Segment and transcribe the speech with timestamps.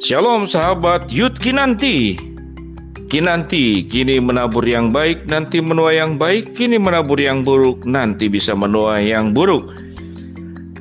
[0.00, 2.16] Shalom sahabat Yud Kinanti.
[3.12, 8.56] Kinanti kini menabur yang baik nanti menuai yang baik Kini menabur yang buruk nanti bisa
[8.56, 9.68] menuai yang buruk.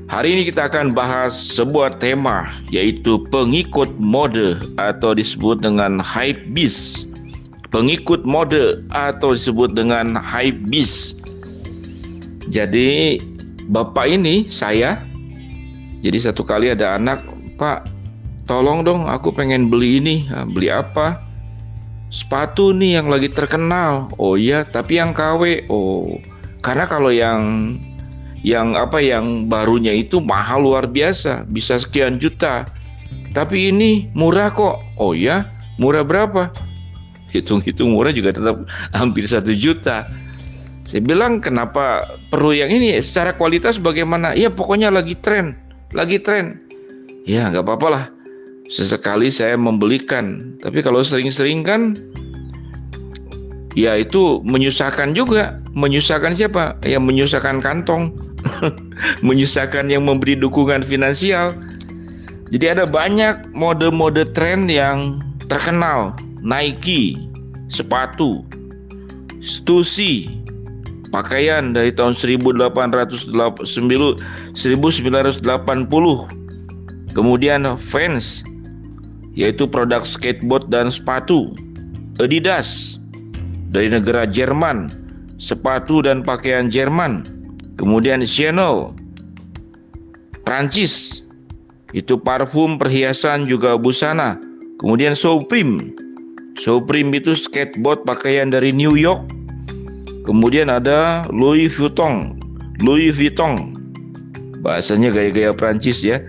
[0.07, 7.11] Hari ini kita akan bahas sebuah tema yaitu pengikut mode atau disebut dengan hype beast.
[7.75, 11.19] Pengikut mode atau disebut dengan hype beast.
[12.47, 13.19] Jadi
[13.67, 14.95] bapak ini saya
[16.07, 17.19] Jadi satu kali ada anak
[17.59, 17.98] Pak
[18.49, 20.25] tolong dong aku pengen beli ini.
[20.49, 21.21] Beli apa?
[22.09, 24.09] Sepatu nih yang lagi terkenal.
[24.17, 26.17] Oh iya tapi yang KW oh
[26.65, 27.77] karena kalau yang
[28.41, 31.45] yang apa yang barunya itu mahal luar biasa.
[31.45, 32.65] Bisa sekian juta.
[33.37, 34.81] Tapi ini murah kok.
[34.97, 35.45] Oh ya
[35.77, 36.49] murah berapa?
[37.29, 38.65] Hitung-hitung murah juga tetap
[38.97, 40.09] hampir satu juta.
[40.81, 42.97] Saya bilang kenapa perlu yang ini?
[42.97, 44.33] Secara kualitas bagaimana?
[44.33, 45.53] Ya pokoknya lagi tren.
[45.93, 46.57] Lagi tren.
[47.29, 48.05] Ya nggak apa-apa lah
[48.69, 50.53] sesekali saya membelikan.
[50.61, 51.97] Tapi kalau sering-sering kan
[53.73, 55.57] ya itu menyusahkan juga.
[55.73, 56.77] Menyusahkan siapa?
[56.85, 58.13] Yang menyusahkan kantong.
[59.27, 61.51] Menyusahkan yang memberi dukungan finansial.
[62.49, 65.19] Jadi ada banyak mode-mode tren yang
[65.51, 66.15] terkenal.
[66.39, 67.19] Nike
[67.67, 68.47] sepatu
[69.43, 70.39] Stussy
[71.11, 73.35] pakaian dari tahun 1880
[73.67, 75.43] 1980
[77.11, 78.47] kemudian Vans
[79.33, 81.53] yaitu produk skateboard dan sepatu.
[82.19, 82.99] Adidas
[83.71, 84.91] dari negara Jerman,
[85.39, 87.23] sepatu dan pakaian Jerman.
[87.79, 88.91] Kemudian Chanel,
[90.43, 91.23] Prancis,
[91.95, 94.35] itu parfum, perhiasan juga busana.
[94.83, 95.95] Kemudian Supreme,
[96.59, 99.23] Supreme itu skateboard pakaian dari New York.
[100.27, 102.35] Kemudian ada Louis Vuitton,
[102.83, 103.73] Louis Vuitton,
[104.61, 106.19] bahasanya gaya-gaya Prancis ya.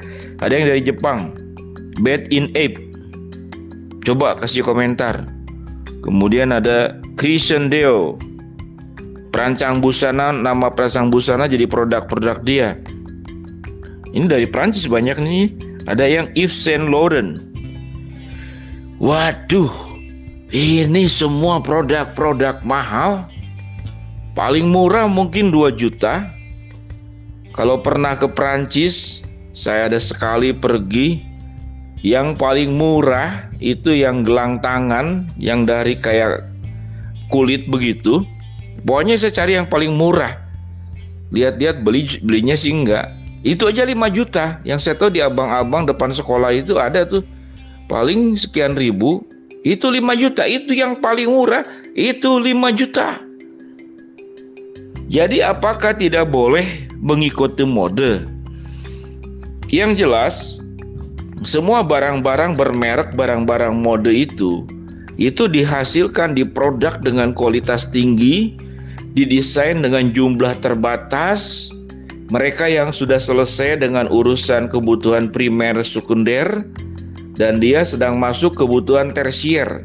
[0.41, 1.37] Ada yang dari Jepang,
[2.01, 2.81] Bed in Ape,
[4.11, 5.23] Coba kasih komentar.
[6.03, 8.19] Kemudian ada Christian Deo.
[9.31, 12.75] Perancang busana, nama perancang busana jadi produk-produk dia.
[14.11, 15.55] Ini dari Prancis banyak nih.
[15.87, 17.39] Ada yang Yves Saint Laurent.
[18.99, 19.71] Waduh,
[20.51, 23.31] ini semua produk-produk mahal.
[24.35, 26.35] Paling murah mungkin 2 juta.
[27.55, 29.23] Kalau pernah ke Prancis,
[29.55, 31.30] saya ada sekali pergi
[32.01, 36.49] yang paling murah itu yang gelang tangan yang dari kayak
[37.29, 38.25] kulit begitu.
[38.85, 40.41] Pokoknya saya cari yang paling murah.
[41.31, 43.13] Lihat-lihat beli belinya sih enggak.
[43.45, 44.61] Itu aja 5 juta.
[44.65, 47.21] Yang saya tahu di abang-abang depan sekolah itu ada tuh
[47.89, 49.21] paling sekian ribu.
[49.61, 50.49] Itu 5 juta.
[50.49, 51.65] Itu yang paling murah.
[51.93, 53.21] Itu 5 juta.
[55.11, 58.25] Jadi apakah tidak boleh mengikuti mode?
[59.69, 60.60] Yang jelas
[61.43, 64.69] semua barang-barang bermerek, barang-barang mode itu
[65.21, 68.57] itu dihasilkan di produk dengan kualitas tinggi,
[69.13, 71.71] didesain dengan jumlah terbatas.
[72.33, 76.65] Mereka yang sudah selesai dengan urusan kebutuhan primer sekunder
[77.37, 79.85] dan dia sedang masuk kebutuhan tersier.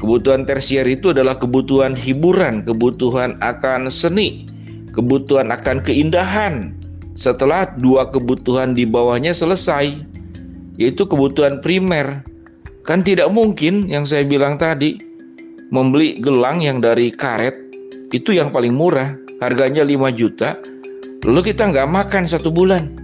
[0.00, 4.46] Kebutuhan tersier itu adalah kebutuhan hiburan, kebutuhan akan seni,
[4.94, 6.74] kebutuhan akan keindahan.
[7.12, 10.00] Setelah dua kebutuhan di bawahnya selesai,
[10.80, 12.24] yaitu kebutuhan primer.
[12.82, 14.98] Kan tidak mungkin yang saya bilang tadi
[15.70, 17.54] membeli gelang yang dari karet
[18.12, 20.58] itu yang paling murah, harganya 5 juta.
[21.22, 23.00] Lalu kita nggak makan satu bulan.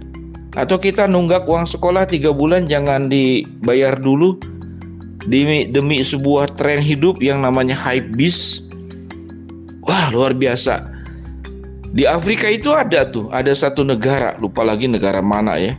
[0.57, 4.35] Atau kita nunggak uang sekolah tiga bulan jangan dibayar dulu
[5.29, 8.67] demi, demi sebuah tren hidup yang namanya hype beast.
[9.85, 10.83] Wah luar biasa.
[11.89, 15.73] Di Afrika itu ada tuh, ada satu negara, lupa lagi negara mana ya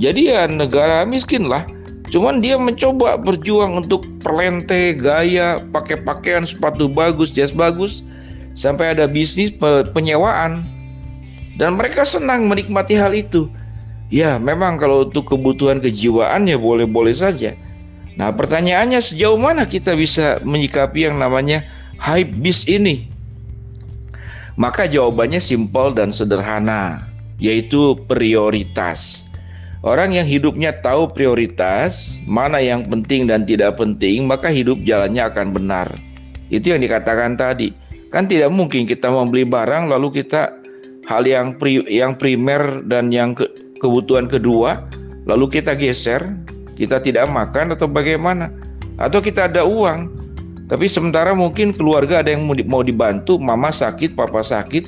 [0.00, 1.66] jadi ya negara miskin lah.
[2.10, 8.02] Cuman dia mencoba berjuang untuk perlente, gaya, pakai pakaian sepatu bagus, jas bagus,
[8.58, 9.54] sampai ada bisnis
[9.94, 10.66] penyewaan.
[11.54, 13.46] Dan mereka senang menikmati hal itu.
[14.10, 17.54] Ya, memang kalau untuk kebutuhan kejiwaan ya boleh-boleh saja.
[18.18, 21.62] Nah, pertanyaannya sejauh mana kita bisa menyikapi yang namanya
[22.02, 23.06] hype beast ini?
[24.58, 27.06] Maka jawabannya simpel dan sederhana,
[27.38, 29.29] yaitu prioritas.
[29.80, 35.56] Orang yang hidupnya tahu prioritas, mana yang penting dan tidak penting, maka hidup jalannya akan
[35.56, 35.88] benar.
[36.52, 37.72] Itu yang dikatakan tadi.
[38.12, 40.52] Kan tidak mungkin kita membeli barang lalu kita
[41.08, 43.48] hal yang pri, yang primer dan yang ke,
[43.80, 44.84] kebutuhan kedua
[45.24, 46.28] lalu kita geser,
[46.76, 48.52] kita tidak makan atau bagaimana?
[49.00, 50.12] Atau kita ada uang,
[50.68, 54.86] tapi sementara mungkin keluarga ada yang mau dibantu, mama sakit, papa sakit,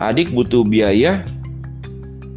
[0.00, 1.26] adik butuh biaya.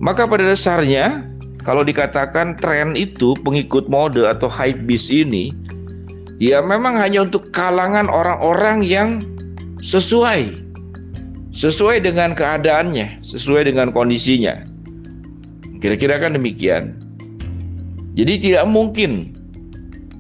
[0.03, 1.25] Maka pada dasarnya
[1.67, 5.51] kalau dikatakan tren itu pengikut mode atau hype beast ini
[6.39, 9.19] ya memang hanya untuk kalangan orang-orang yang
[9.83, 10.63] sesuai
[11.57, 14.61] sesuai dengan keadaannya, sesuai dengan kondisinya.
[15.81, 16.93] Kira-kira kan demikian.
[18.13, 19.33] Jadi tidak mungkin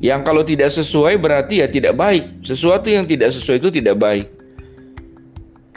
[0.01, 2.25] yang kalau tidak sesuai berarti ya tidak baik.
[2.41, 4.25] Sesuatu yang tidak sesuai itu tidak baik.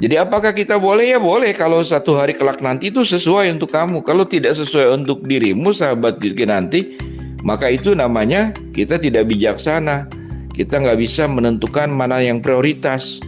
[0.00, 1.12] Jadi apakah kita boleh?
[1.12, 4.00] Ya boleh kalau satu hari kelak nanti itu sesuai untuk kamu.
[4.00, 6.17] Kalau tidak sesuai untuk dirimu sahabat
[6.49, 6.97] nanti,
[7.44, 10.08] maka itu namanya kita tidak bijaksana.
[10.56, 13.20] Kita nggak bisa menentukan mana yang prioritas.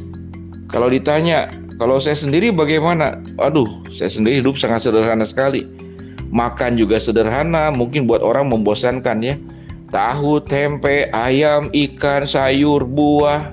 [0.72, 3.20] Kalau ditanya, kalau saya sendiri bagaimana?
[3.36, 5.68] Aduh, saya sendiri hidup sangat sederhana sekali.
[6.32, 9.36] Makan juga sederhana, mungkin buat orang membosankan ya.
[9.92, 13.52] Tahu, tempe, ayam, ikan, sayur, buah,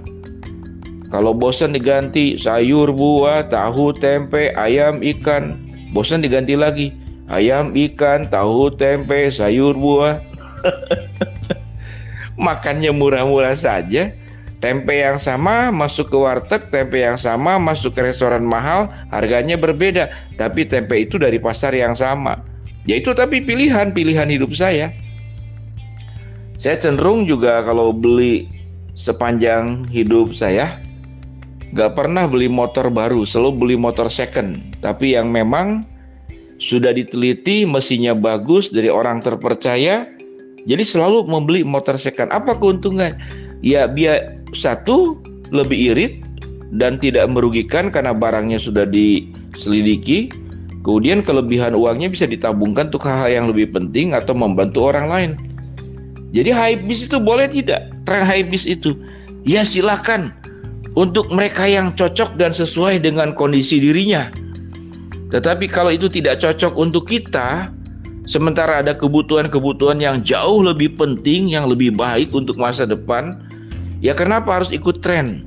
[1.10, 5.58] kalau bosan diganti sayur, buah, tahu, tempe, ayam, ikan.
[5.90, 6.94] Bosan diganti lagi
[7.34, 10.22] ayam, ikan, tahu, tempe, sayur, buah.
[12.46, 14.14] Makannya murah-murah saja.
[14.60, 20.12] Tempe yang sama masuk ke warteg, tempe yang sama masuk ke restoran mahal, harganya berbeda.
[20.36, 22.44] Tapi tempe itu dari pasar yang sama.
[22.84, 24.92] Ya itu tapi pilihan-pilihan hidup saya.
[26.60, 28.52] Saya cenderung juga kalau beli
[29.00, 30.76] sepanjang hidup saya,
[31.78, 34.74] Gak pernah beli motor baru, selalu beli motor second.
[34.82, 35.86] Tapi yang memang
[36.58, 40.10] sudah diteliti, mesinnya bagus dari orang terpercaya.
[40.66, 42.34] Jadi selalu membeli motor second.
[42.34, 43.16] Apa keuntungan?
[43.62, 45.22] Ya biar satu
[45.54, 46.14] lebih irit
[46.74, 50.34] dan tidak merugikan karena barangnya sudah diselidiki.
[50.82, 55.32] Kemudian kelebihan uangnya bisa ditabungkan untuk hal-hal yang lebih penting atau membantu orang lain.
[56.34, 57.94] Jadi high bis itu boleh tidak?
[58.10, 58.96] Tren high bis itu?
[59.44, 60.34] Ya silahkan
[60.98, 64.34] untuk mereka yang cocok dan sesuai dengan kondisi dirinya.
[65.30, 67.70] Tetapi kalau itu tidak cocok untuk kita,
[68.26, 73.38] sementara ada kebutuhan-kebutuhan yang jauh lebih penting, yang lebih baik untuk masa depan,
[74.02, 75.46] ya kenapa harus ikut tren?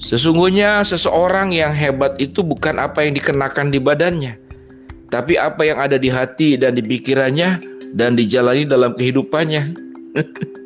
[0.00, 4.38] Sesungguhnya seseorang yang hebat itu bukan apa yang dikenakan di badannya,
[5.10, 7.60] tapi apa yang ada di hati dan di pikirannya
[7.98, 9.74] dan dijalani dalam kehidupannya.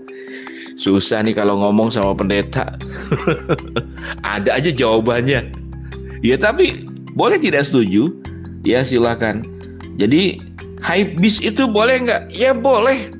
[0.74, 2.74] Susah nih kalau ngomong sama pendeta.
[4.34, 5.54] Ada aja jawabannya.
[6.26, 8.10] Ya tapi boleh tidak setuju?
[8.66, 9.46] Ya silakan.
[10.00, 10.42] Jadi
[10.82, 12.34] hype bis itu boleh nggak?
[12.34, 13.14] Ya boleh.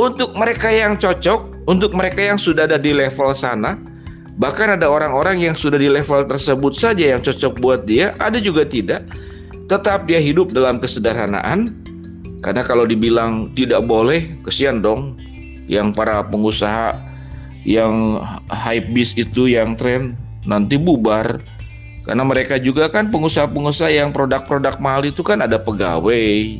[0.00, 3.76] Untuk mereka yang cocok, untuk mereka yang sudah ada di level sana,
[4.40, 8.64] bahkan ada orang-orang yang sudah di level tersebut saja yang cocok buat dia, ada juga
[8.64, 9.04] tidak.
[9.68, 11.74] Tetap dia hidup dalam kesederhanaan,
[12.40, 15.18] karena kalau dibilang tidak boleh, kesian dong
[15.70, 16.98] yang para pengusaha
[17.62, 18.18] yang
[18.50, 21.38] hype bis itu yang tren nanti bubar.
[22.02, 26.58] Karena mereka juga kan pengusaha-pengusaha yang produk-produk mahal itu kan ada pegawai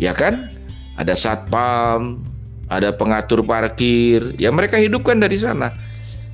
[0.00, 0.48] ya kan?
[0.96, 2.24] Ada satpam
[2.72, 4.32] ada pengatur parkir.
[4.40, 5.76] Ya mereka hidupkan dari sana.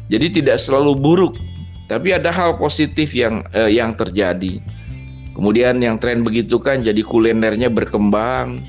[0.06, 1.34] Jadi tidak selalu buruk
[1.90, 4.62] tapi ada hal positif yang eh, yang terjadi.
[5.32, 8.60] Kemudian yang tren begitu kan jadi kulinernya berkembang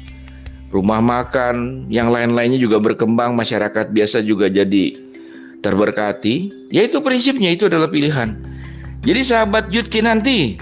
[0.73, 4.97] rumah makan, yang lain-lainnya juga berkembang, masyarakat biasa juga jadi
[5.61, 6.49] terberkati.
[6.73, 8.33] Ya itu prinsipnya, itu adalah pilihan.
[9.05, 10.57] Jadi sahabat Yudki nanti,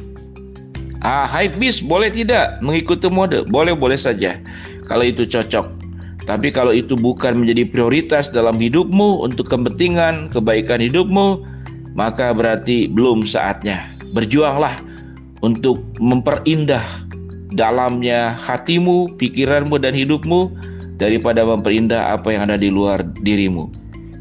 [1.00, 3.48] ah, hype bis boleh tidak mengikuti mode?
[3.48, 4.38] Boleh-boleh saja,
[4.86, 5.80] kalau itu cocok.
[6.28, 11.42] Tapi kalau itu bukan menjadi prioritas dalam hidupmu untuk kepentingan kebaikan hidupmu,
[11.98, 13.90] maka berarti belum saatnya.
[14.14, 14.78] Berjuanglah
[15.42, 16.84] untuk memperindah
[17.54, 20.52] dalamnya hatimu, pikiranmu, dan hidupmu
[21.02, 23.72] daripada memperindah apa yang ada di luar dirimu.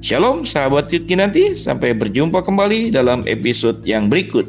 [0.00, 4.48] Shalom sahabat Kinanti, sampai berjumpa kembali dalam episode yang berikut.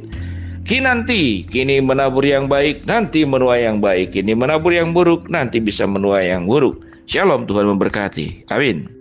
[0.63, 4.15] Kinanti, kini menabur yang baik, nanti menuai yang baik.
[4.15, 6.79] Kini menabur yang buruk, nanti bisa menuai yang buruk.
[7.09, 8.47] Shalom, Tuhan memberkati.
[8.47, 9.00] Amin.